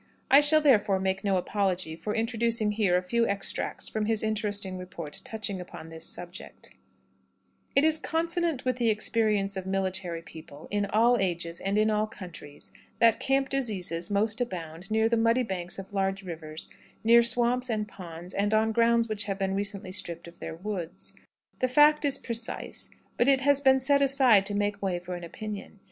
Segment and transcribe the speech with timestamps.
[0.31, 4.79] I shall therefore make no apology for introducing here a few extracts from his interesting
[4.79, 6.71] report touching upon this subject:
[7.75, 12.07] "It is consonant with the experience of military people, in all ages and in all
[12.07, 16.67] countries, that camp diseases most abound near the muddy banks of large rivers,
[17.03, 21.13] near swamps and ponds, and on grounds which have been recently stripped of their woods.
[21.59, 25.23] The fact is precise, but it has been set aside to make way for an
[25.23, 25.79] opinion.